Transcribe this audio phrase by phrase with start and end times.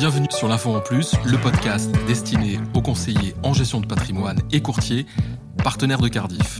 [0.00, 4.62] Bienvenue sur l'Info en Plus, le podcast destiné aux conseillers en gestion de patrimoine et
[4.62, 5.04] courtiers,
[5.62, 6.58] partenaires de Cardiff.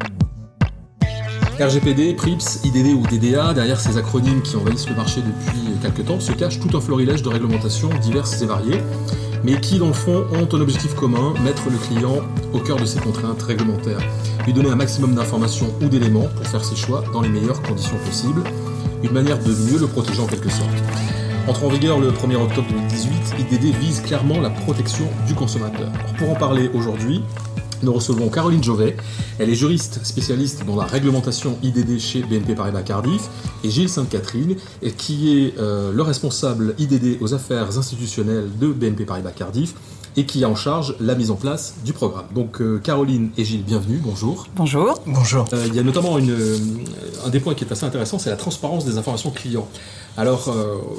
[1.59, 6.21] RGPD, PRIPS, IDD ou DDA, derrière ces acronymes qui envahissent le marché depuis quelques temps,
[6.21, 8.83] se cache tout un florilège de réglementations diverses et variées,
[9.43, 12.17] mais qui, dans le fond, ont un objectif commun, mettre le client
[12.53, 14.03] au cœur de ses contraintes réglementaires,
[14.45, 17.97] lui donner un maximum d'informations ou d'éléments pour faire ses choix dans les meilleures conditions
[18.05, 18.43] possibles,
[19.03, 20.77] une manière de mieux le protéger en quelque sorte.
[21.51, 25.91] Entre en vigueur le 1er octobre 2018, IDD vise clairement la protection du consommateur.
[26.17, 27.23] pour en parler aujourd'hui,
[27.83, 28.97] nous recevons Caroline Jovet.
[29.41, 33.23] Elle est juriste spécialiste dans la réglementation IDD chez BNP Paribas Cardiff
[33.65, 34.55] et Gilles Sainte-Catherine,
[34.97, 39.75] qui est euh, le responsable IDD aux affaires institutionnelles de BNP Paribas Cardiff
[40.17, 42.27] et qui a en charge la mise en place du programme.
[42.35, 44.47] Donc euh, Caroline et Gilles, bienvenue, bonjour.
[44.57, 45.01] Bonjour.
[45.07, 45.47] Bonjour.
[45.53, 46.37] Euh, il y a notamment une,
[47.25, 49.69] un des points qui est assez intéressant, c'est la transparence des informations clients.
[50.17, 50.55] Alors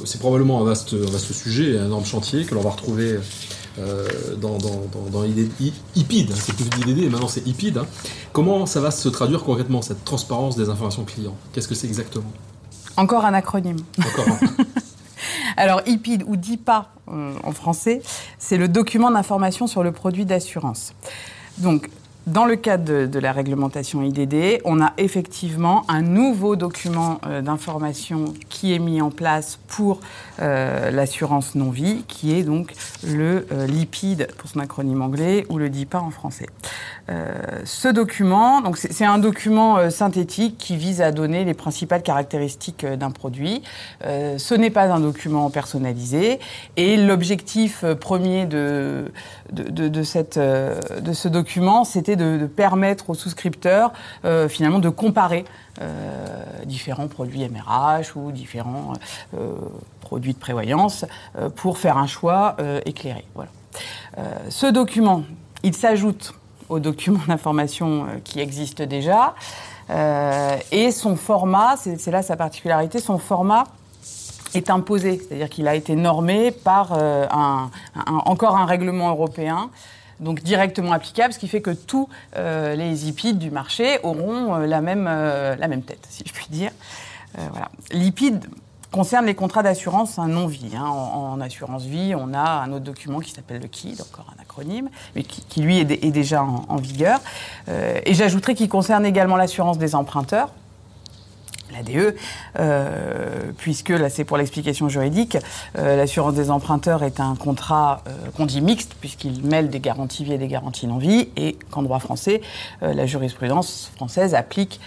[0.05, 3.19] c'est probablement un vaste, un vaste sujet, un énorme chantier que l'on va retrouver
[3.79, 7.77] euh, dans, dans, dans, IPID, hein, c'est plus d'IDD, maintenant c'est IPID.
[7.77, 7.85] Hein.
[8.33, 11.37] Comment ça va se traduire concrètement, cette transparence des informations clients?
[11.53, 12.31] Qu'est-ce que c'est exactement?
[12.97, 13.77] Encore un acronyme.
[13.97, 14.37] Encore
[15.57, 18.01] Alors, IPID ou DIPA euh, en français,
[18.37, 20.93] c'est le document d'information sur le produit d'assurance.
[21.57, 21.89] Donc,
[22.27, 28.25] dans le cadre de, la réglementation IDD, on a effectivement un nouveau document euh, d'information
[28.47, 29.99] qui est mis en place pour
[30.39, 35.69] euh, l'assurance non-vie, qui est donc le euh, LIPID pour son acronyme anglais ou le
[35.69, 36.47] DIPA en français.
[37.65, 43.11] ce document, donc c'est un document synthétique qui vise à donner les principales caractéristiques d'un
[43.11, 43.63] produit.
[44.01, 46.39] ce n'est pas un document personnalisé
[46.77, 49.11] et l'objectif premier de,
[49.51, 53.91] de, cette, de ce document, c'était de, permettre aux souscripteurs
[54.25, 55.45] euh, finalement de comparer
[55.81, 58.93] euh, différents produits MRH ou différents
[59.33, 59.55] euh,
[60.01, 61.05] produits de prévoyance
[61.55, 63.23] pour faire un choix éclairé.
[63.33, 63.49] Voilà.
[64.49, 65.23] ce document,
[65.63, 66.33] il s'ajoute
[66.67, 69.35] au document d'information qui existe déjà.
[70.71, 73.63] et son format, c'est là sa particularité, son format
[74.53, 76.91] est imposé, c'est-à-dire qu'il a été normé par
[78.25, 79.69] encore un règlement européen
[80.21, 84.67] donc directement applicable, ce qui fait que tous euh, les IPID du marché auront euh,
[84.67, 86.71] la, même, euh, la même tête, si je puis dire.
[87.91, 88.45] L'IPID
[88.91, 90.75] concerne les contrats d'assurance non-vie.
[90.75, 90.85] Hein.
[90.85, 94.89] En, assurance vie, on a un autre document qui s'appelle le KID, encore un acronyme,
[95.15, 97.21] mais qui, lui est, déjà en, en vigueur.
[97.69, 100.49] et j'ajouterais qu'il concerne également l'assurance des emprunteurs,
[101.71, 102.15] l'ADE,
[102.59, 105.37] euh, puisque là c'est pour l'explication juridique,
[105.77, 110.23] euh, l'assurance des emprunteurs est un contrat euh, qu'on dit mixte, puisqu'il mêle des garanties
[110.23, 112.41] vie et des garanties non-vie, et qu'en droit français,
[112.81, 114.79] la jurisprudence française applique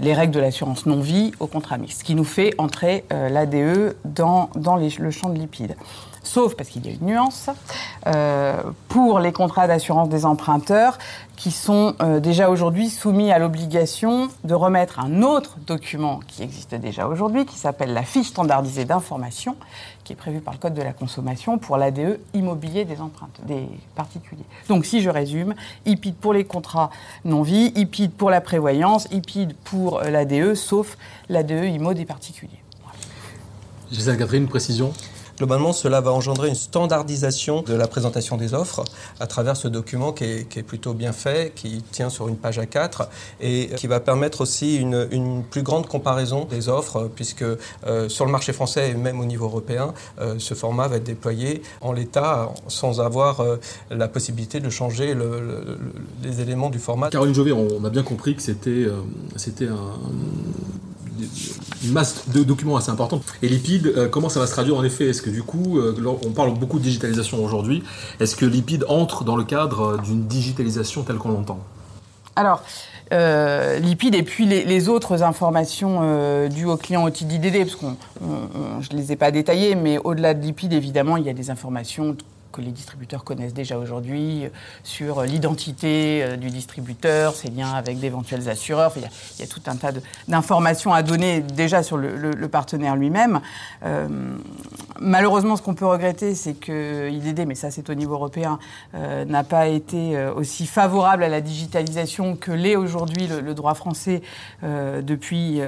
[0.00, 4.50] les règles de l'assurance non-vie au contrat mixte, ce qui nous fait entrer l'ADE dans,
[4.56, 5.76] dans le champ de lipides
[6.30, 7.50] sauf parce qu'il y a une nuance,
[8.06, 10.96] euh, pour les contrats d'assurance des emprunteurs
[11.36, 16.74] qui sont euh, déjà aujourd'hui soumis à l'obligation de remettre un autre document qui existe
[16.74, 19.56] déjà aujourd'hui, qui s'appelle la fiche standardisée d'information,
[20.04, 22.96] qui est prévue par le Code de la consommation pour l'ADE immobilier des
[23.46, 23.66] des
[23.96, 24.44] particuliers.
[24.68, 25.54] Donc si je résume,
[25.86, 26.90] IPID pour les contrats
[27.24, 30.96] non-vie, IPID pour la prévoyance, IPID pour euh, l'ADE, sauf
[31.28, 32.62] l'ADE IMO des particuliers.
[33.90, 34.92] Gisèle une précision
[35.40, 38.84] Globalement, cela va engendrer une standardisation de la présentation des offres
[39.20, 43.06] à travers ce document qui est, plutôt bien fait, qui tient sur une page A4
[43.40, 47.42] et qui va permettre aussi une, plus grande comparaison des offres, puisque
[47.86, 51.04] euh, sur le marché français et même au niveau européen, euh, ce format va être
[51.04, 53.56] déployé en l'état sans avoir euh,
[53.90, 55.16] la possibilité de changer
[56.22, 57.08] les éléments du format.
[57.08, 58.88] Caroline Jovet, on a bien compris que c'était
[59.36, 59.96] c'était un
[61.84, 63.22] une masse de documents assez importante.
[63.42, 65.06] Et Lipid, euh, comment ça va se traduire en effet?
[65.08, 65.94] Est-ce que du coup, euh,
[66.24, 67.82] on parle beaucoup de digitalisation aujourd'hui,
[68.18, 71.60] est-ce que Lipid entre dans le cadre d'une digitalisation telle qu'on l'entend?
[72.36, 72.62] Alors,
[73.12, 77.86] euh, et puis les, autres informations dues aux clients au d'IDD, parce que
[78.80, 81.50] je ne les ai pas détaillées, mais au-delà de Lipid, évidemment, il y a des
[81.50, 82.16] informations
[82.50, 84.48] que les distributeurs connaissent déjà aujourd'hui, euh,
[84.82, 88.92] sur l'identité euh, du distributeur, ses liens avec d'éventuels assureurs.
[88.96, 89.92] il, y a, tout un tas
[90.28, 93.40] d'informations à donner déjà sur le, partenaire lui-même.
[93.84, 94.08] Euh,
[94.98, 98.58] malheureusement, ce qu'on peut regretter, c'est que IDD, mais ça c'est au niveau européen,
[98.94, 104.22] n'a pas été aussi favorable à la digitalisation que l'est aujourd'hui le, droit français
[104.62, 105.60] depuis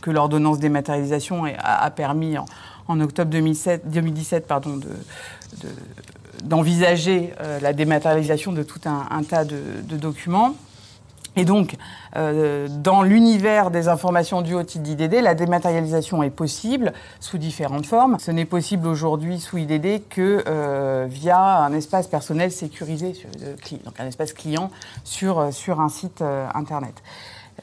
[0.00, 4.88] que l'ordonnance dématérialisation a, a permis en, octobre 2007, 2017 pardon, de,
[6.42, 10.54] d'envisager euh, la dématérialisation de tout un, tas de, documents.
[11.36, 11.76] Et donc,
[12.16, 17.86] euh, dans l'univers des informations du haut titre d'IDD, la dématérialisation est possible sous différentes
[17.86, 18.18] formes.
[18.18, 23.12] Ce n'est possible aujourd'hui sous IDD que euh, via un espace personnel sécurisé,
[23.84, 24.70] donc un espace client
[25.04, 26.22] sur, sur un site
[26.54, 27.02] Internet.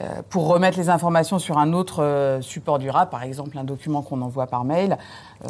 [0.02, 4.02] Euh, pour remettre les informations sur un autre euh, support durable, par exemple un document
[4.02, 4.98] qu'on envoie par mail,
[5.44, 5.48] euh,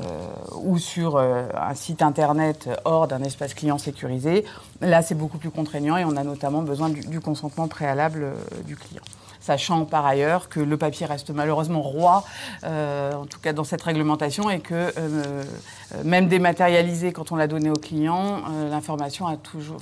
[0.63, 4.45] ou sur un site internet hors d'un espace client sécurisé,
[4.81, 8.33] là c'est beaucoup plus contraignant et on a notamment besoin du consentement préalable
[8.67, 9.03] du client
[9.47, 12.25] sachant par ailleurs que le papier reste malheureusement roi,
[12.65, 15.45] euh, en tout cas dans cette réglementation, et que euh, euh,
[16.05, 19.79] même dématérialisé quand on l'a donné au client, l'information a toujours,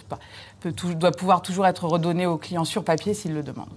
[0.60, 3.68] peut doit pouvoir toujours être redonnée au client sur papier s'il le demande.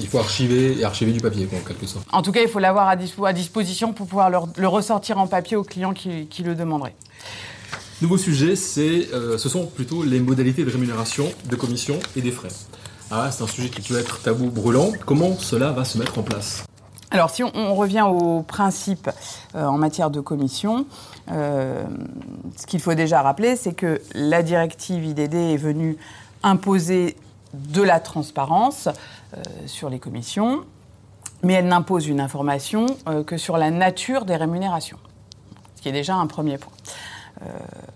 [0.00, 2.06] il faut archiver et archiver du papier, en quelque sorte.
[2.12, 2.96] En tout cas, il faut l'avoir à,
[3.32, 6.96] disposition pour pouvoir le, ressortir en papier au client qui, qui le demanderait.
[8.02, 9.08] Nouveau sujet, c'est,
[9.38, 12.48] ce sont plutôt les modalités de rémunération, de commission et des frais.
[13.10, 14.90] Ah, c'est un sujet qui peut être tabou brûlant.
[15.04, 16.64] Comment cela va se mettre en place
[17.12, 19.08] alors si on, revient au principe
[19.54, 20.86] euh, en matière de commission,
[21.30, 21.84] euh,
[22.56, 25.96] ce qu'il faut déjà rappeler, c'est que la directive IDD est venue
[26.42, 27.16] imposer
[27.54, 30.64] de la transparence euh, sur les commissions,
[31.44, 32.86] mais elle n'impose une information
[33.24, 34.98] que sur la nature des rémunérations,
[35.76, 36.72] ce qui est déjà un premier point.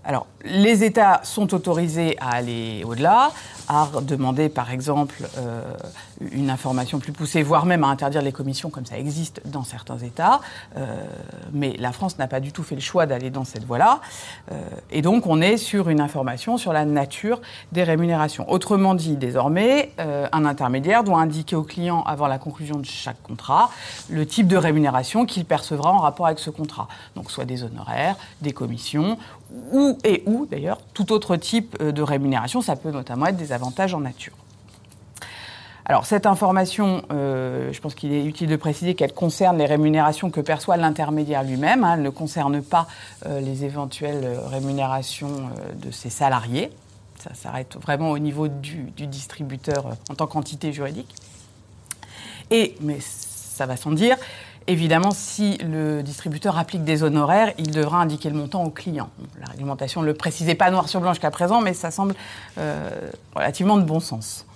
[0.04, 3.32] alors, les États sont autorisés à aller au-delà,
[3.70, 5.62] à demander, par exemple, euh,
[6.32, 9.98] une information plus poussée, voire même à interdire les commissions, comme ça existe dans certains
[9.98, 10.40] États.
[10.76, 11.04] Euh,
[11.52, 14.00] mais la France n'a pas du tout fait le choix d'aller dans cette voie-là.
[14.50, 17.40] Euh, et donc, on est sur une information sur la nature
[17.70, 18.50] des rémunérations.
[18.50, 23.70] Autrement dit, désormais, un intermédiaire doit indiquer au client, avant la conclusion de chaque contrat,
[24.08, 26.88] le type de rémunération qu'il percevra en rapport avec ce contrat.
[27.14, 29.16] Donc, soit des honoraires, des commissions,
[29.72, 32.60] ou et ou d'ailleurs tout autre type de rémunération.
[32.60, 34.34] Ça peut notamment être des avantages en nature.
[35.90, 40.30] Alors cette information, euh, je pense qu'il est utile de préciser qu'elle concerne les rémunérations
[40.30, 41.82] que perçoit l'intermédiaire lui-même.
[41.82, 41.94] Hein.
[41.96, 42.86] elle ne concerne pas
[43.26, 46.70] euh, les éventuelles rémunérations euh, de ses salariés.
[47.18, 51.12] Ça s'arrête vraiment au niveau du distributeur en tant qu'entité juridique.
[52.52, 54.16] Et, mais ça va sans dire,
[54.70, 59.10] Évidemment, si le distributeur applique des honoraires, il devra indiquer le montant au client.
[59.40, 62.14] La réglementation ne le précisait pas noir sur blanc jusqu'à présent, mais ça semble
[62.56, 62.88] euh,
[63.34, 64.46] relativement de bon sens.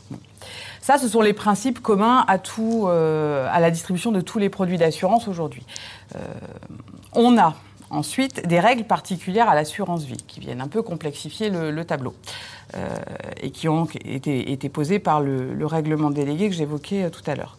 [0.81, 5.27] Ça, ce sont les principes communs euh, à la distribution de tous les produits d'assurance
[5.27, 5.67] aujourd'hui.
[6.15, 6.21] Euh,
[7.13, 7.57] on a
[7.91, 12.15] ensuite des règles particulières à l'assurance vie qui viennent un peu complexifier le, tableau
[13.43, 17.59] et qui ont été, posées par le règlement délégué que j'évoquais tout à l'heure.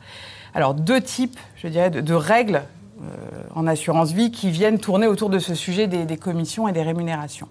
[0.56, 2.64] Alors, deux types, je dirais, de, règles
[3.02, 3.06] euh,
[3.54, 7.50] en assurance vie qui viennent tourner autour de ce sujet des, commissions et des rémunérations.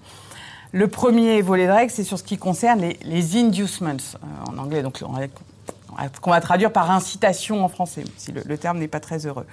[0.72, 4.82] Le premier volet de règles, c'est sur ce qui concerne les, inducements euh, en anglais.
[4.82, 5.02] Donc,
[6.20, 9.46] qu'on va traduire par incitation en français, si le, terme n'est pas très heureux.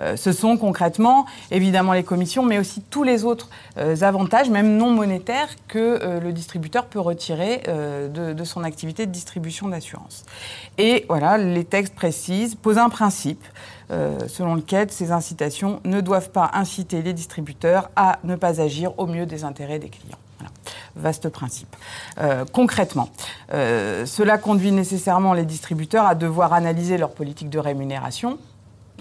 [0.00, 4.76] Euh, ce sont concrètement, évidemment, les commissions, mais aussi tous les autres euh, avantages, même
[4.76, 10.24] non monétaires, que euh, le distributeur peut retirer de, de, son activité de distribution d'assurance.
[10.78, 13.44] Et voilà, les textes précisent, posent un principe.
[14.28, 19.06] selon lequel ces incitations ne doivent pas inciter les distributeurs à ne pas agir au
[19.06, 20.18] mieux des intérêts des clients.
[20.96, 21.74] Vaste principe.
[22.18, 23.10] Euh, concrètement,
[23.52, 28.38] euh, cela conduit nécessairement les distributeurs à devoir analyser leur politique de rémunération,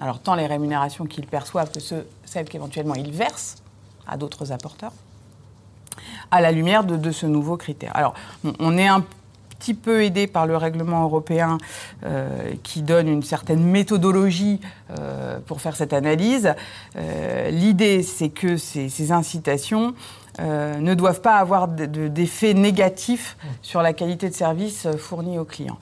[0.02, 1.80] alors tant les rémunérations qu'ils perçoivent que
[2.26, 3.58] celles qu'éventuellement ils versent
[4.08, 4.94] à d'autres apporteurs,
[6.32, 7.92] à la lumière de, ce nouveau critère.
[7.96, 8.14] Alors,
[8.60, 9.04] on, est un
[9.60, 11.58] petit peu aidé par le règlement européen
[12.04, 14.60] euh, qui donne une certaine méthodologie
[15.48, 16.54] pour faire cette analyse.
[17.50, 19.94] L'idée, c'est que ces incitations
[20.40, 25.46] euh, ne doivent pas avoir d'effet négatif sur la qualité de service euh, fourni aux
[25.46, 25.80] clients.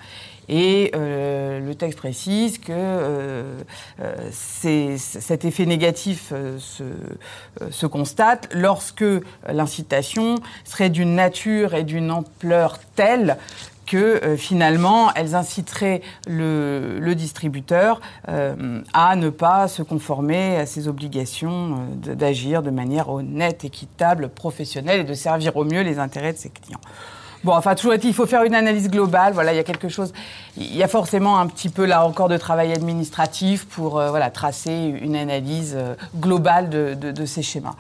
[0.50, 3.56] Et euh, le texte précise que
[4.32, 6.84] cet effet négatif se,
[7.72, 9.06] se, constate lorsque
[9.48, 13.38] l'incitation serait d'une nature et d'une ampleur telle
[13.86, 20.88] que euh, finalement, elles inciteraient le, distributeur euh, à ne pas se conformer à ses
[20.88, 26.34] obligations euh, d'agir de manière honnête, équitable, professionnelle et de servir au mieux les intérêts
[26.34, 26.82] de ses clients.
[27.46, 29.34] Bon, enfin, toujours il faut faire une analyse globale.
[29.34, 30.12] Voilà, il y a quelque chose.
[30.58, 34.94] Il y a forcément un petit peu là encore de travail administratif pour voilà tracer
[35.02, 35.78] une analyse
[36.20, 37.76] globale de ces schémas.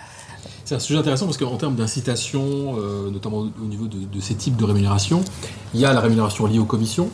[0.65, 2.41] C'est un sujet intéressant parce qu'en termes d'incitation,
[2.79, 5.23] euh, notamment au niveau de, ces types de rémunération,
[5.75, 7.11] il y a la rémunération liée aux commissions,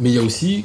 [0.00, 0.64] mais il y a aussi,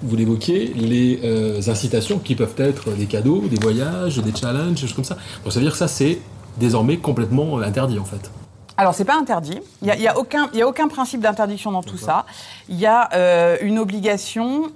[0.00, 4.80] vous l'évoquez, les euh, incitations qui peuvent être des cadeaux, des voyages, des challenges, des
[4.80, 5.18] choses comme ça.
[5.44, 6.18] Donc ça veut dire que ça, c'est
[6.58, 8.30] désormais complètement interdit en fait.
[8.76, 9.60] Alors, c'est pas interdit.
[9.80, 12.26] Il n'y a, y a, aucun, y a aucun principe d'interdiction dans tout ça.
[12.68, 14.70] Il y a euh, une obligation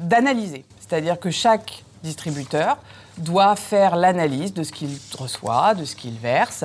[0.00, 0.64] d'analyser.
[0.80, 2.78] C'est-à-dire que chaque distributeur
[3.18, 6.64] doit faire l'analyse de ce qu'il reçoit, de ce qu'il verse,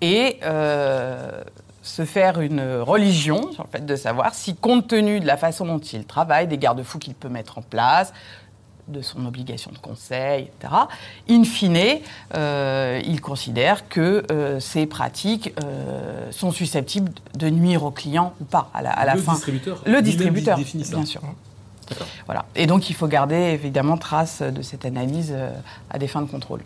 [0.00, 1.42] et euh,
[1.82, 5.66] se faire une religion sur le fait de savoir si, compte tenu de la façon
[5.66, 8.12] dont il travaille, des garde-fous qu'il peut mettre en place,
[8.88, 10.74] de son obligation de conseil, etc.,
[11.28, 12.00] in fine,
[12.34, 18.44] euh, il considère que euh, ces pratiques euh, sont susceptibles de nuire au client ou
[18.44, 19.32] pas à la, à la le fin.
[19.32, 19.82] distributeur.
[19.86, 20.96] Le distributeur, définit ça.
[20.96, 21.22] bien sûr.
[21.88, 22.06] D'accord.
[22.26, 22.46] Voilà.
[22.54, 25.50] Et donc, il faut garder évidemment trace de cette analyse euh,
[25.90, 26.60] à des fins de contrôle.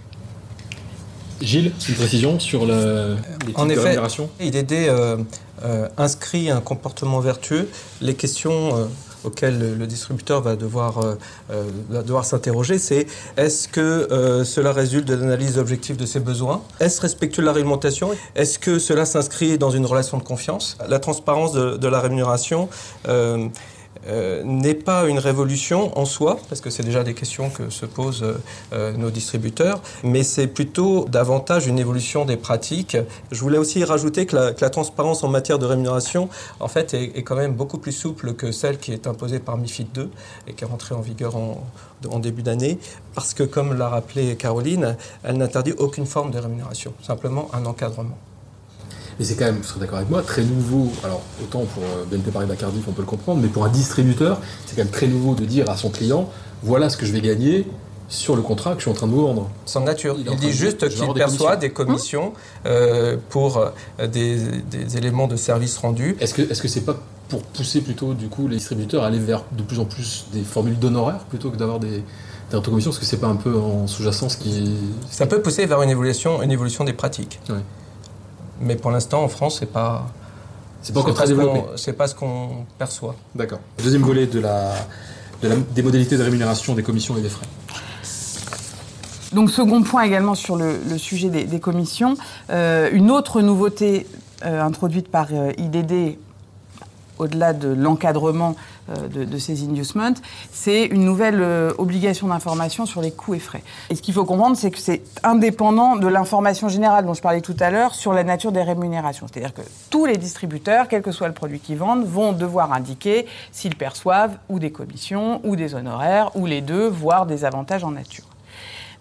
[1.41, 5.17] Gilles, une précision sur le, les En de effet, euh,
[5.65, 7.69] euh, inscrit un comportement vertueux.
[8.01, 8.89] Les questions
[9.25, 11.15] auxquelles le, distributeur va devoir, euh,
[11.51, 13.07] euh, devoir s'interroger, c'est
[13.37, 16.63] est-ce que euh, cela résulte de l'analyse objective de ses besoins?
[16.81, 18.11] Est-ce respectueux de la réglementation?
[18.35, 20.77] Est-ce que cela s'inscrit dans une relation de confiance?
[20.89, 22.69] La transparence de la rémunération
[24.07, 27.85] euh, n'est pas une révolution en soi, parce que c'est déjà des questions que se
[27.85, 28.41] posent euh,
[28.73, 32.97] euh, nos distributeurs, mais c'est plutôt davantage une évolution des pratiques.
[33.31, 36.29] Je voulais aussi rajouter que la, transparence en matière de rémunération,
[36.61, 39.89] en fait, est, quand même beaucoup plus souple que celle qui est imposée par MIFID
[39.93, 40.11] 2
[40.47, 42.79] et qui est rentrée en vigueur en début d'année,
[43.15, 48.19] parce que, comme l'a rappelé Caroline, elle n'interdit aucune forme de rémunération, simplement un encadrement.
[49.19, 50.93] Mais c'est quand même, vous serez d'accord avec moi, très nouveau.
[51.05, 54.41] Alors, autant pour euh, BNP Paribas Cardiff, on peut le comprendre, mais pour un distributeur,
[54.67, 56.29] c'est quand même très nouveau de dire à son client
[56.63, 57.67] voilà ce que je vais gagner
[58.09, 59.51] sur le contrat que je suis en train de vous vendre.
[59.67, 60.17] Sans nature.
[60.19, 61.61] Il dit juste qu'il des perçoit commissions.
[61.61, 62.33] des commissions
[62.67, 64.39] euh, pour euh, des,
[64.71, 66.17] des éléments de service rendus.
[66.21, 66.97] Est-ce que est-ce que c'est pas
[67.29, 70.43] pour pousser plutôt du coup les distributeurs à aller vers de plus en plus des
[70.43, 72.03] formules d'honoraires plutôt que d'avoir des,
[72.51, 72.91] des autocommissions?
[72.91, 74.77] Parce que c'est pas un peu en sous-jacent ce qui.
[75.11, 77.41] Ça peut pousser vers une évolution, une évolution des pratiques.
[77.51, 77.57] Ouais.
[78.61, 80.07] Mais pour l'instant, en France, c'est pas.
[80.83, 81.61] C'est pas encore très développé.
[81.77, 83.17] C'est pas ce qu'on perçoit.
[83.35, 83.59] D'accord.
[83.83, 84.73] Deuxième volet de la,
[85.43, 87.47] de la- des modalités de rémunération des commissions et des frais.
[89.33, 92.17] Donc, second point également sur le, le sujet des, des commissions,
[92.51, 94.07] euh, une autre nouveauté
[94.45, 96.17] euh, introduite par euh, IDD,
[97.19, 98.57] au-delà de l'encadrement
[98.91, 100.15] euh, de, ces inducements,
[100.53, 103.63] c'est une nouvelle euh, obligation d'information sur les coûts et frais.
[103.91, 107.41] Et ce qu'il faut comprendre, c'est que c'est indépendant de l'information générale dont je parlais
[107.41, 109.27] tout à l'heure sur la nature des rémunérations.
[109.31, 113.27] C'est-à-dire que tous les distributeurs, quel que soit le produit qu'ils vendent, vont devoir indiquer
[113.53, 117.91] s'ils perçoivent ou des commissions, ou des honoraires, ou les deux, voire des avantages en
[117.91, 118.25] nature.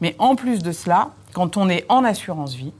[0.02, 2.74] Mais en plus de cela, quand on est en assurance vie,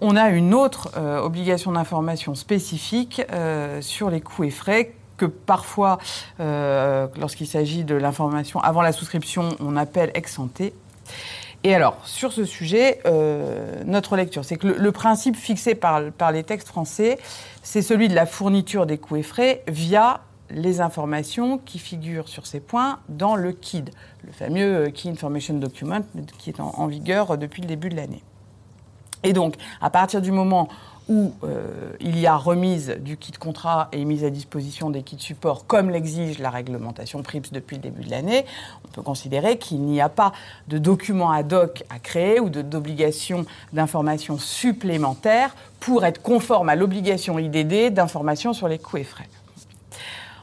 [0.00, 5.26] on a une autre euh, obligation d'information spécifique euh, sur les coûts et frais que
[5.26, 5.98] parfois,
[6.40, 10.62] euh, lorsqu'il s'agit de l'information avant la souscription, on appelle ex ante.
[11.62, 13.00] Et alors, sur ce sujet,
[13.86, 17.18] notre lecture, c'est que le, principe fixé par, les textes français,
[17.62, 20.20] c'est celui de la fourniture des coûts et frais via
[20.50, 23.88] les informations qui figurent sur ces points dans le KID,
[24.26, 26.02] le fameux Key Information Document
[26.36, 28.22] qui est en vigueur depuis le début de l'année.
[29.24, 30.68] Et donc, à partir du moment
[31.08, 35.18] où euh, il y a remise du kit contrat et mise à disposition des kits
[35.18, 38.46] support, comme l'exige la réglementation PRIPS depuis le début de l'année,
[38.84, 40.32] on peut considérer qu'il n'y a pas
[40.68, 47.38] de document ad hoc à créer ou d'obligation d'information supplémentaire pour être conforme à l'obligation
[47.38, 49.28] IDD d'information sur les coûts et frais.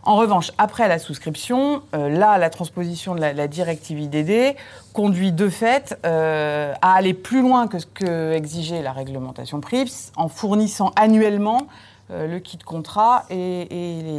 [0.04, 4.56] En revanche, après la souscription, euh, là, la transposition de la, directive IDD
[4.94, 10.12] conduit de fait euh, à aller plus loin que ce que exigeait la réglementation PRIPS
[10.16, 11.68] en fournissant annuellement
[12.10, 13.68] euh, le kit contrat et,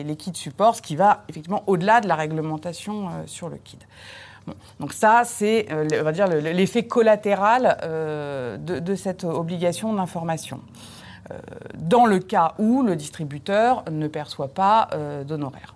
[0.06, 3.78] les, kits support, ce qui va effectivement au-delà de la réglementation sur le kit.
[4.78, 5.66] Donc ça, c'est,
[6.52, 7.76] l'effet collatéral
[8.60, 10.60] de, cette obligation d'information
[11.74, 15.74] dans le cas où le distributeur ne perçoit pas euh, d'honoraires.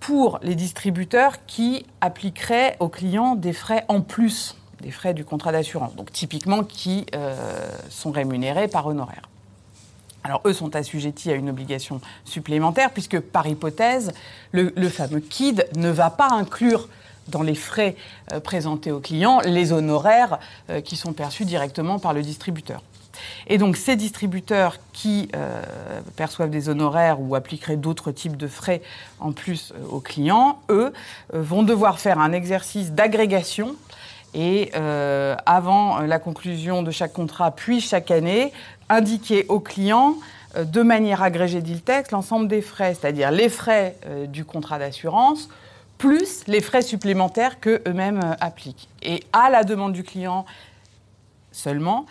[0.00, 5.52] Pour les distributeurs qui appliqueraient aux clients des frais en plus des frais du contrat
[5.52, 9.28] d'assurance, donc typiquement qui euh, sont rémunérés par honoraires.
[10.24, 14.12] Alors eux sont assujettis à une obligation supplémentaire puisque par hypothèse,
[14.52, 16.88] le, fameux KID ne va pas inclure
[17.28, 17.96] dans les frais
[18.32, 22.82] euh, présentés aux clients les honoraires euh, qui sont perçus directement par le distributeur.
[23.46, 25.62] Et donc ces distributeurs qui euh,
[26.16, 28.82] perçoivent des honoraires ou appliqueraient d'autres types de frais
[29.18, 30.92] en plus euh, aux clients, eux,
[31.34, 33.76] euh, vont devoir faire un exercice d'agrégation
[34.32, 34.70] et
[35.44, 38.52] avant la conclusion de chaque contrat, puis chaque année,
[38.88, 40.14] indiquer aux clients
[40.56, 43.96] de manière agrégée, dit texte, l'ensemble des frais, c'est-à-dire les frais
[44.28, 45.48] du contrat d'assurance,
[45.98, 48.88] plus les frais supplémentaires que eux-mêmes appliquent.
[49.02, 50.46] Et à la demande du client
[51.52, 52.06] seulement,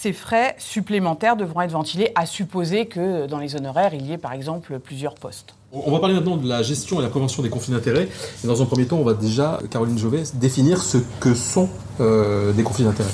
[0.00, 4.18] ces frais supplémentaires devront être ventilés, à supposer que dans les honoraires, il y ait
[4.18, 5.54] par exemple plusieurs postes.
[5.72, 8.08] On va parler maintenant de la gestion et la prévention des conflits d'intérêts.
[8.42, 11.68] Et dans un premier temps, on va déjà, Caroline Jovet, définir ce que sont
[12.00, 13.10] euh, des conflits d'intérêts.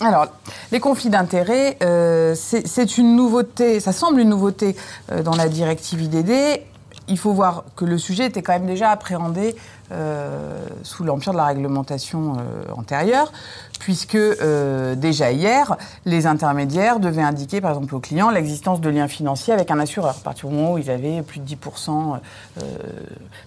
[0.00, 0.26] Alors,
[0.70, 4.76] les conflits d'intérêts, euh, c'est une nouveauté, ça semble une nouveauté
[5.10, 6.62] euh, dans la directive IDD.
[7.08, 9.56] Il faut voir que le sujet était quand même déjà appréhendé euh,
[10.82, 13.32] sous l'empire de la réglementation euh, antérieure,
[13.78, 19.08] puisque euh, déjà hier, les intermédiaires devaient indiquer, par exemple, aux clients l'existence de liens
[19.08, 20.16] financiers avec un assureur.
[20.20, 22.18] À partir du moment où ils avaient plus de 10%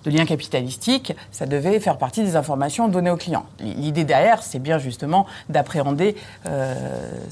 [0.04, 3.46] de liens capitalistiques, ça devait faire partie des informations données aux clients.
[3.60, 6.16] L'idée derrière, c'est bien justement d'appréhender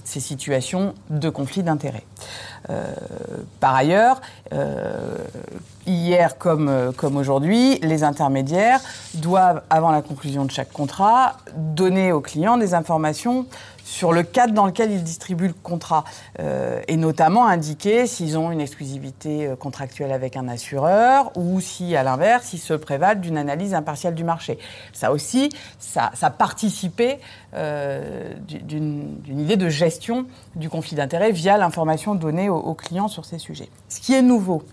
[0.04, 2.06] ces situations de conflit d'intérêts.
[3.60, 4.22] par ailleurs,
[5.86, 8.82] hier comme, comme aujourd'hui, les intermédiaires
[9.16, 13.46] doivent, avant la conclusion de chaque contrat, donner aux clients des informations
[13.84, 16.04] sur le cadre dans lequel ils distribuent le contrat,
[16.40, 21.96] euh, et notamment indiquer s'ils ont une exclusivité euh, contractuelle avec un assureur ou si,
[21.96, 24.58] à l'inverse, ils se prévalent d'une analyse impartiale du marché.
[24.94, 27.20] Ça aussi, ça, ça participait
[27.54, 33.38] euh, d'une idée de gestion du conflit d'intérêts via l'information donnée aux clients sur ces
[33.38, 33.70] sujets.
[33.90, 34.64] Ce qui est nouveau,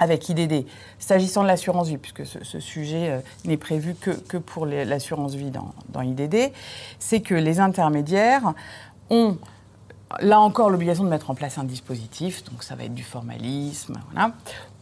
[0.00, 0.66] avec IDD.
[0.98, 6.02] S'agissant de l'assurance vie, puisque ce, sujet euh, n'est prévu que, pour l'assurance vie dans,
[6.02, 6.52] IDD,
[6.98, 8.54] c'est que les intermédiaires
[9.10, 9.36] ont
[10.20, 14.00] là encore l'obligation de mettre en place un dispositif, donc ça va être du formalisme,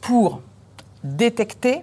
[0.01, 0.41] pour
[1.05, 1.83] détecter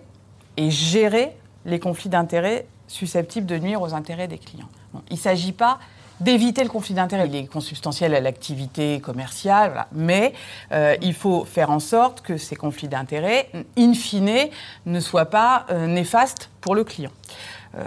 [0.58, 4.70] et gérer les conflits d'intérêts susceptibles de nuire aux intérêts des clients.
[5.10, 5.80] il ne s'agit pas
[6.20, 7.28] d'éviter le conflit d'intérêts.
[7.28, 10.34] Il est consubstantiel à l'activité commerciale, mais
[10.72, 14.50] euh, il faut faire en sorte que ces conflits d'intérêts, in fine,
[14.86, 17.12] ne soient pas euh, néfastes pour le client.
[17.78, 17.84] Euh,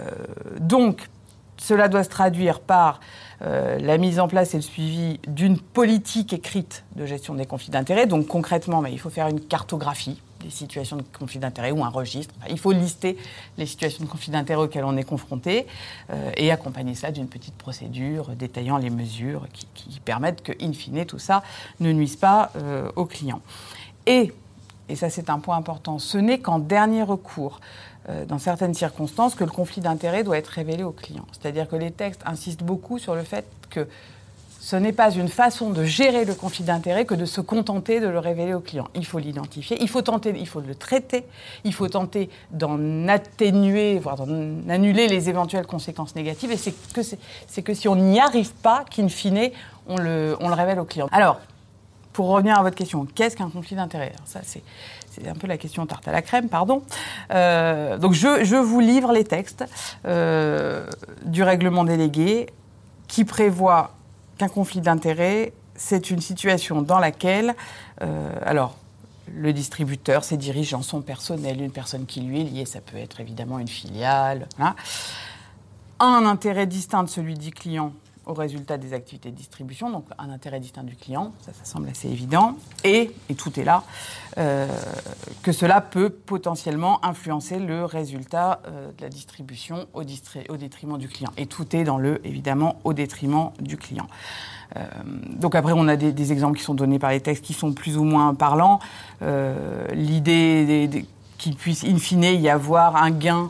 [0.59, 1.09] donc,
[1.57, 2.99] cela doit se traduire par
[3.41, 8.05] la mise en place et le suivi d'une politique écrite de gestion des conflits d'intérêts.
[8.05, 11.89] Donc concrètement, mais il faut faire une cartographie des situations de conflit d'intérêt ou un
[11.89, 12.33] registre.
[12.49, 13.17] il faut lister
[13.57, 15.67] les situations de conflit d'intérêt auxquelles on est confronté
[16.11, 21.05] euh, et accompagner ça d'une petite procédure détaillant les mesures qui, permettent que, in fine,
[21.05, 21.43] tout ça
[21.79, 23.41] ne nuise pas euh, au client.
[24.05, 24.33] Et,
[24.87, 27.59] et ça c'est un point important, ce n'est qu'en dernier recours,
[28.07, 31.25] euh, dans certaines circonstances, que le conflit d'intérêt doit être révélé au client.
[31.33, 33.87] C'est-à-dire que les textes insistent beaucoup sur le fait que
[34.59, 38.07] ce n'est pas une façon de gérer le conflit d'intérêt que de se contenter de
[38.07, 38.87] le révéler au client.
[38.93, 41.25] Il faut l'identifier, il faut tenter, il faut le traiter,
[41.63, 44.27] il faut tenter d'en atténuer, voire d'en
[44.69, 46.51] annuler les éventuelles conséquences négatives.
[46.51, 49.49] Et c'est que, c'est que si on n'y arrive pas, qu'in fine,
[49.87, 51.07] on le, on le révèle au client.
[51.13, 51.39] Alors,
[52.11, 54.61] pour revenir à votre question, qu'est-ce qu'un conflit d'intérêt Ça, c'est,
[55.25, 56.81] un peu la question tarte à la crème, pardon.
[57.31, 59.63] Euh, donc, je, je, vous livre les textes
[60.05, 60.85] euh,
[61.23, 62.47] du règlement délégué
[63.07, 63.91] qui prévoit
[64.39, 67.55] qu'un conflit d'intérêts, c'est une situation dans laquelle,
[68.01, 68.75] euh, alors,
[69.31, 73.19] le distributeur, ses dirigeants, son personnel, une personne qui lui est liée, ça peut être
[73.19, 74.75] évidemment une filiale, hein,
[75.99, 77.91] a un intérêt distinct de celui du client
[78.29, 82.07] au résultat des activités de distribution, donc un intérêt distinct du client, ça, semble assez
[82.07, 83.83] évident, et, tout est là,
[84.37, 84.67] euh,
[85.41, 91.31] que cela peut potentiellement influencer le résultat euh, de la distribution au, détriment du client.
[91.37, 94.07] Et tout est dans le, évidemment, au détriment du client.
[94.77, 94.85] Euh,
[95.27, 97.73] donc après, on a des, des, exemples qui sont donnés par les textes qui sont
[97.73, 98.79] plus ou moins parlants.
[99.91, 101.05] L'idée
[101.39, 103.49] qu'il puisse, in fine, y avoir un gain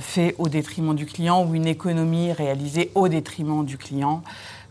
[0.00, 4.22] fait au détriment du client ou une économie réalisée au détriment du client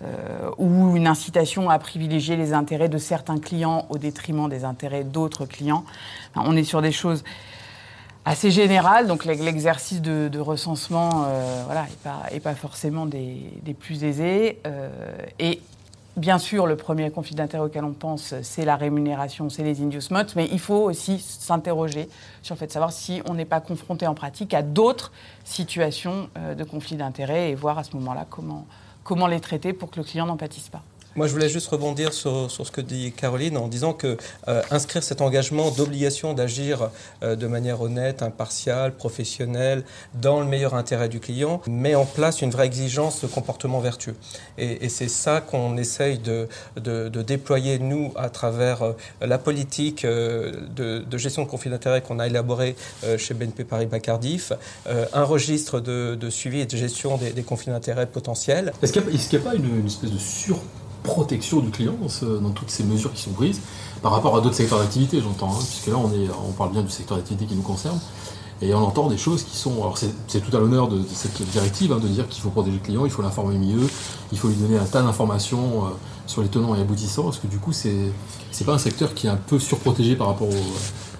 [0.03, 5.03] euh, ou une incitation à privilégier les intérêts de certains clients au détriment des intérêts
[5.03, 5.85] d'autres clients.
[6.35, 7.23] on est sur des choses
[8.23, 14.03] assez générales, donc l'exercice de, recensement euh, voilà, n'est pas, pas, forcément des, des plus
[14.03, 14.59] aisés.
[15.39, 15.61] et
[16.17, 20.25] Bien sûr, le premier conflit d'intérêt auquel on pense, c'est la rémunération, c'est les inducements,
[20.35, 22.09] mais il faut aussi s'interroger
[22.41, 25.11] sur le fait de savoir si on n'est pas confronté en pratique à d'autres
[25.43, 28.65] situations euh, de conflit d'intérêt et voir à ce moment-là comment,
[29.03, 30.81] comment les traiter pour que le client n'en pâtisse pas.
[31.17, 35.01] Moi, je voulais juste rebondir sur, ce que dit Caroline en disant que euh, inscrire
[35.01, 36.91] cet engagement d'obligation d'agir
[37.23, 39.83] euh, de manière honnête, impartiale, professionnelle,
[40.21, 44.15] dans le meilleur intérêt du client, met en place une vraie exigence de comportement vertueux.
[44.59, 51.17] Et, c'est ça qu'on essaye de, de, déployer, nous, à travers euh, la politique de,
[51.17, 52.75] gestion de conflits d'intérêts qu'on a élaborée
[53.17, 54.53] chez BNP Paribas Cardiff,
[54.85, 58.71] un registre de, suivi et de gestion des, conflits d'intérêts potentiels.
[58.83, 60.59] Est-ce qu'il n'y a, pas une, une espèce de sur
[61.07, 63.61] protection du client dans, toutes ces mesures qui sont prises,
[64.01, 66.83] par rapport à d'autres secteurs d'activité, j'entends, hein, puisque là on, est, on parle bien
[66.83, 67.99] du secteur d'activité qui nous concerne.
[68.61, 69.73] Et on entend des choses qui sont.
[69.73, 72.83] Alors, c'est tout à l'honneur de, cette directive, hein, de dire qu'il faut protéger le
[72.83, 73.87] client, il faut l'informer mieux,
[74.31, 75.89] il faut lui donner un tas d'informations euh,
[76.25, 79.29] sur les tenants et aboutissants, parce que du coup, c'est pas un secteur qui est
[79.29, 80.49] un peu surprotégé par rapport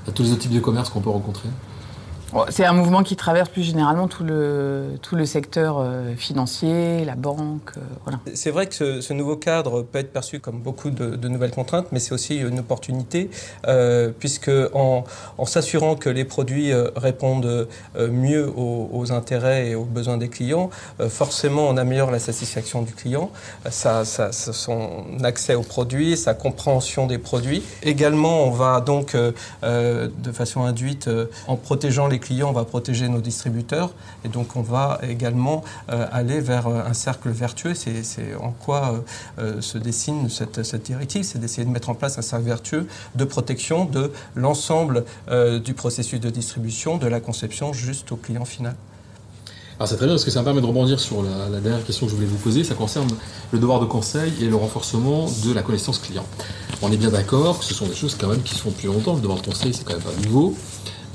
[0.08, 1.50] à tous les autres types de commerce qu'on peut rencontrer.
[2.50, 7.16] C'est un mouvement qui traverse plus généralement tout le, tout le secteur euh, financier, la
[7.16, 7.72] banque.
[7.78, 8.12] Euh.
[8.34, 12.00] C'est vrai que ce, nouveau cadre peut être perçu comme beaucoup de, nouvelles contraintes, mais
[12.00, 13.30] c'est aussi une opportunité,
[13.68, 15.04] euh, puisque en,
[15.38, 20.70] en s'assurant que les produits répondent mieux aux, intérêts et aux besoins des clients,
[21.10, 23.32] forcément on améliore la satisfaction du client,
[23.70, 27.64] son accès aux produits, sa compréhension des produits.
[27.84, 31.10] Également, on va donc de façon induite,
[31.48, 33.92] en protégeant les clients, on va protéger nos distributeurs
[34.24, 37.74] et donc on va également euh, aller vers euh, un cercle vertueux.
[37.74, 39.04] C'est en quoi
[39.40, 42.88] euh, se dessine cette, cette directive, c'est d'essayer de mettre en place un cercle vertueux
[43.16, 45.06] de protection de l'ensemble
[45.64, 48.76] du processus de distribution, de la conception juste au client final.
[49.78, 51.86] Alors c'est très bien parce que ça me permet de rebondir sur la, la, dernière
[51.86, 52.64] question que je voulais vous poser.
[52.64, 53.10] Ça concerne
[53.52, 56.26] le devoir de conseil et le renforcement de la connaissance client.
[56.82, 59.16] On est bien d'accord que ce sont des choses quand même qui sont depuis longtemps.
[59.16, 60.56] Le devoir de conseil, c'est quand même pas nouveau.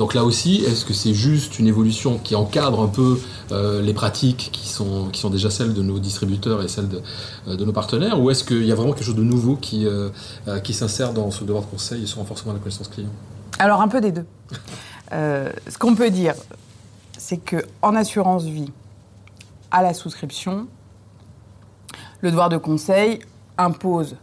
[0.03, 3.21] Donc là aussi, est-ce que c'est juste une évolution qui encadre un peu
[3.53, 7.01] euh, les pratiques qui sont, qui sont déjà celles de nos distributeurs et celles de,
[7.47, 10.09] euh, nos partenaires, ou est-ce qu'il y a vraiment quelque chose de nouveau qui, euh,
[10.65, 13.11] qui s'insère dans ce devoir de conseil et ce renforcement de la connaissance client?
[13.61, 14.27] Alors un peu des deux.
[15.13, 16.35] ce qu'on peut dire,
[17.17, 18.73] c'est qu'en assurance vie,
[19.71, 20.67] à la souscription,
[22.23, 23.21] le devoir de conseil
[23.57, 24.17] impose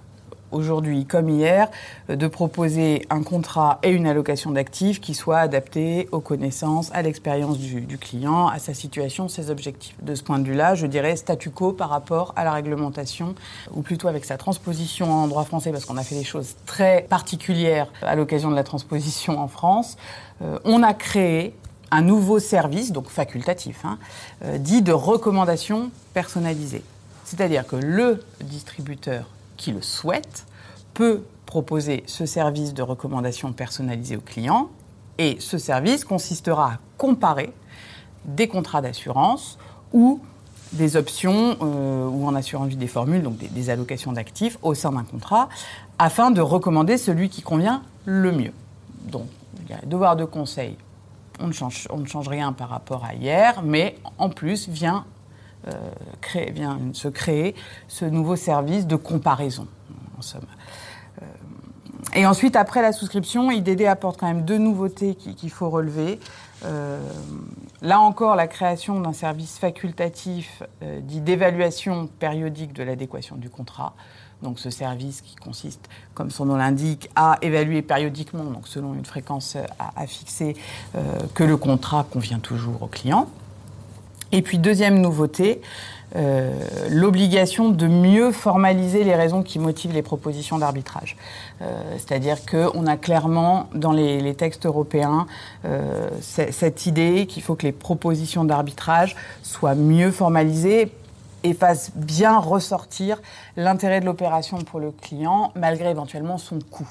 [0.51, 1.69] aujourd'hui comme hier,
[2.09, 7.01] euh, de proposer un contrat et une allocation d'actifs qui soient adaptés aux connaissances, à
[7.01, 9.95] l'expérience du, client, à sa situation, ses objectifs.
[10.01, 13.35] De ce point de vue-là, je dirais statu quo par rapport à la réglementation,
[13.73, 17.05] ou plutôt avec sa transposition en droit français, parce qu'on a fait des choses très
[17.09, 19.97] particulières à l'occasion de la transposition en France.
[20.41, 21.53] Euh, on a créé
[21.91, 23.97] un nouveau service, donc facultatif, hein,
[24.43, 26.83] euh, dit de recommandation personnalisée.
[27.25, 29.25] C'est-à-dire que le distributeur
[29.59, 30.47] qui le souhaite
[30.95, 34.69] peut proposer ce service de recommandation personnalisée au client
[35.19, 37.53] et ce service consistera à comparer
[38.25, 39.59] des contrats d'assurance
[39.91, 40.21] ou
[40.71, 44.91] des options euh, ou en assurant vie des formules, donc des, allocations d'actifs au sein
[44.91, 45.49] d'un contrat,
[45.97, 48.53] afin de recommander celui qui convient le mieux.
[49.11, 49.27] Donc,
[49.63, 50.77] il y a devoir de conseil,
[51.39, 55.05] on ne, change, rien par rapport à hier, mais en plus vient
[56.21, 57.55] créer, vient se créer
[57.87, 59.67] ce nouveau service de comparaison.
[61.21, 61.25] Euh,
[62.15, 66.19] et ensuite, après la souscription, IDD apporte quand même deux nouveautés qu'il faut relever.
[66.65, 66.99] Euh,
[67.81, 70.63] là encore, la création d'un service facultatif
[71.01, 73.93] dit d'évaluation périodique de l'adéquation du contrat.
[74.41, 79.05] Donc ce service qui consiste, comme son nom l'indique, à évaluer périodiquement, donc selon une
[79.05, 80.55] fréquence à, fixer,
[81.33, 83.27] que le contrat convient toujours au client.
[84.31, 85.61] Et puis deuxième nouveauté,
[86.15, 86.51] euh,
[86.89, 91.15] l'obligation de mieux formaliser les raisons qui motivent les propositions d'arbitrage.
[91.61, 95.27] Euh, c'est-à-dire qu'on a clairement dans les, textes européens
[95.65, 100.91] euh, cette idée qu'il faut que les propositions d'arbitrage soient mieux formalisées
[101.43, 103.21] et fassent bien ressortir
[103.55, 106.89] l'intérêt de l'opération pour le client malgré éventuellement son coût.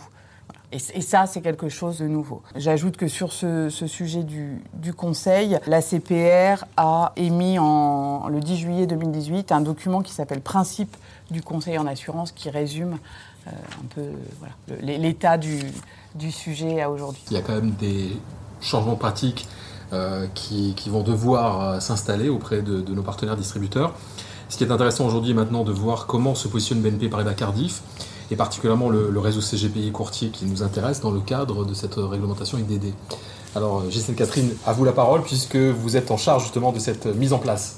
[0.70, 2.42] Et, ça, c'est quelque chose de nouveau.
[2.54, 8.86] J'ajoute que sur ce, sujet du, Conseil, la CPR a émis en, le 10 juillet
[8.86, 10.94] 2018 un document qui s'appelle Principe
[11.30, 12.98] du Conseil en assurance qui résume
[13.46, 14.02] euh, un peu
[14.82, 15.60] l'état du,
[16.30, 17.22] sujet à aujourd'hui.
[17.30, 18.16] Il y a quand même des
[18.60, 19.46] changements pratiques
[19.94, 23.94] euh, qui, vont devoir euh, s'installer auprès de, de, nos partenaires distributeurs.
[24.50, 27.82] Ce qui est intéressant aujourd'hui maintenant de voir comment se positionne BNP Paribas Cardiff
[28.30, 32.58] et particulièrement le, réseau CGPI courtier qui nous intéresse dans le cadre de cette réglementation
[32.58, 32.92] IDD.
[33.54, 37.06] Alors, Gisèle Catherine, à vous la parole puisque vous êtes en charge justement de cette
[37.06, 37.76] mise en place.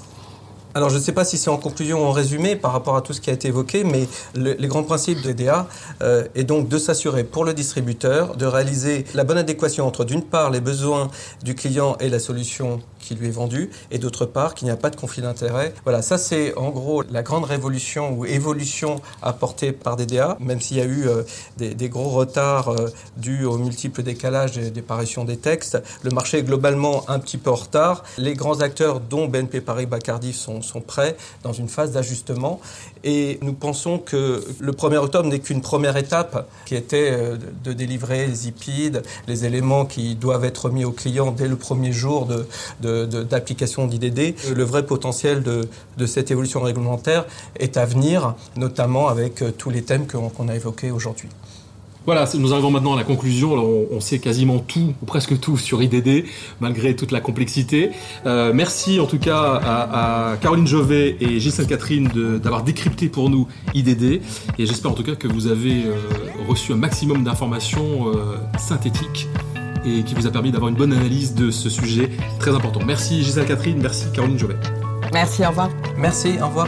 [0.73, 3.01] Alors je ne sais pas si c'est en conclusion ou en résumé par rapport à
[3.01, 5.67] tout ce qui a été évoqué, mais les grands principes de DA
[6.01, 10.23] euh, est donc de s'assurer pour le distributeur de réaliser la bonne adéquation entre d'une
[10.23, 11.11] part les besoins
[11.43, 14.77] du client et la solution qui lui est vendu, et d'autre part qu'il n'y a
[14.77, 15.73] pas de conflit d'intérêt.
[15.83, 20.77] Voilà, ça c'est en gros la grande révolution ou évolution apportée par DDA, même s'il
[20.77, 21.23] y a eu euh,
[21.57, 25.81] des, gros retards euh, dus aux multiples décalages des, des, parutions des textes.
[26.03, 28.03] Le marché est globalement un petit peu en retard.
[28.17, 32.59] Les grands acteurs, dont BNP Paribas Cardiff, sont, sont prêts dans une phase d'ajustement.
[33.03, 37.73] Et nous pensons que le 1er octobre n'est qu'une première étape qui était euh, de
[37.73, 42.25] délivrer les IPID, les éléments qui doivent être mis au client dès le premier jour
[42.25, 42.47] de,
[42.81, 44.35] de d'application d'IDD.
[44.55, 45.67] Le vrai potentiel de,
[46.05, 47.25] cette évolution réglementaire
[47.59, 51.29] est à venir, notamment avec euh, tous les thèmes qu'on a évoqués aujourd'hui.
[52.05, 53.53] Voilà, nous arrivons maintenant à la conclusion.
[53.53, 56.25] Alors, on, sait quasiment tout, ou presque tout, sur IDD,
[56.59, 57.91] malgré toute la complexité.
[58.25, 62.09] Euh, merci en tout cas à, Caroline Jovet et Gisèle Catherine
[62.41, 64.21] d'avoir décrypté pour nous IDD.
[64.57, 65.95] Et j'espère en tout cas que vous avez euh,
[66.47, 69.27] reçu un maximum d'informations euh, synthétiques
[69.85, 72.09] et qui vous a permis d'avoir une bonne analyse de ce sujet
[72.39, 72.81] très important.
[72.85, 74.57] Merci Gisèle Catherine, merci Caroline Jovet.
[75.13, 75.69] Merci, au revoir.
[75.97, 76.67] Merci, au revoir.